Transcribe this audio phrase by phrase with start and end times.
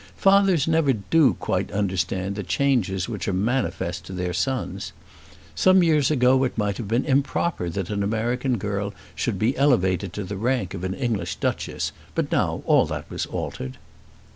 [0.17, 4.93] Fathers never do quite understand the changes which are manifest to their sons.
[5.53, 10.11] Some years ago it might have been improper that an American girl should be elevated
[10.13, 13.77] to the rank of an English Duchess; but now all that was altered.